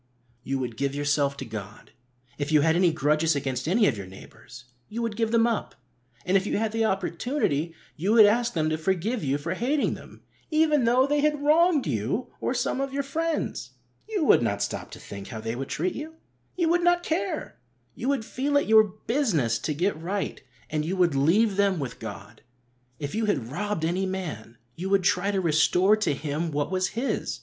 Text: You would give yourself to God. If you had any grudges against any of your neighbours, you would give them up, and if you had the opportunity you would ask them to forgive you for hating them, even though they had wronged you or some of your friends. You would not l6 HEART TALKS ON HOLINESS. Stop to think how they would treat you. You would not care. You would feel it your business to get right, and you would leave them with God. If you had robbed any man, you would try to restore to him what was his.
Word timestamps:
You 0.43 0.57
would 0.57 0.77
give 0.77 0.95
yourself 0.95 1.37
to 1.37 1.45
God. 1.45 1.91
If 2.39 2.51
you 2.51 2.61
had 2.61 2.75
any 2.75 2.91
grudges 2.91 3.35
against 3.35 3.67
any 3.67 3.85
of 3.85 3.95
your 3.99 4.07
neighbours, 4.07 4.65
you 4.89 4.99
would 5.03 5.15
give 5.15 5.29
them 5.29 5.45
up, 5.45 5.75
and 6.25 6.35
if 6.35 6.47
you 6.47 6.57
had 6.57 6.71
the 6.71 6.85
opportunity 6.85 7.75
you 7.95 8.13
would 8.13 8.25
ask 8.25 8.53
them 8.53 8.67
to 8.71 8.79
forgive 8.79 9.23
you 9.23 9.37
for 9.37 9.53
hating 9.53 9.93
them, 9.93 10.23
even 10.49 10.85
though 10.85 11.05
they 11.05 11.19
had 11.21 11.43
wronged 11.43 11.85
you 11.85 12.33
or 12.41 12.55
some 12.55 12.81
of 12.81 12.91
your 12.91 13.03
friends. 13.03 13.73
You 14.09 14.23
would 14.25 14.41
not 14.41 14.57
l6 14.57 14.71
HEART 14.71 14.71
TALKS 14.71 14.73
ON 14.73 14.79
HOLINESS. 14.79 14.85
Stop 14.89 14.91
to 14.91 14.99
think 14.99 15.27
how 15.27 15.39
they 15.39 15.55
would 15.55 15.69
treat 15.69 15.93
you. 15.93 16.15
You 16.55 16.69
would 16.69 16.83
not 16.83 17.03
care. 17.03 17.59
You 17.93 18.09
would 18.09 18.25
feel 18.25 18.57
it 18.57 18.67
your 18.67 18.95
business 19.05 19.59
to 19.59 19.73
get 19.75 20.01
right, 20.01 20.41
and 20.71 20.83
you 20.83 20.95
would 20.97 21.13
leave 21.13 21.57
them 21.57 21.77
with 21.77 21.99
God. 21.99 22.41
If 22.97 23.13
you 23.13 23.25
had 23.25 23.51
robbed 23.51 23.85
any 23.85 24.07
man, 24.07 24.57
you 24.75 24.89
would 24.89 25.03
try 25.03 25.29
to 25.29 25.39
restore 25.39 25.95
to 25.97 26.15
him 26.15 26.49
what 26.49 26.71
was 26.71 26.87
his. 26.97 27.39